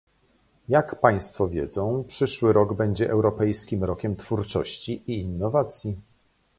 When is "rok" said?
2.53-2.73